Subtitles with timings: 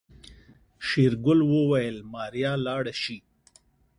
[0.87, 3.17] شېرګل وويل ماريا لاړه شي.